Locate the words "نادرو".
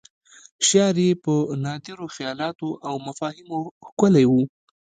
1.63-2.05